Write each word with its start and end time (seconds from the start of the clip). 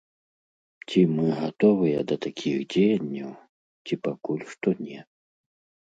Ці 0.87 0.99
мы 1.17 1.27
гатовыя 1.41 1.99
да 2.11 2.15
такіх 2.27 2.55
дзеянняў, 2.77 3.31
ці 3.85 3.93
пакуль 4.09 4.45
што 4.55 4.67
не. 4.87 4.99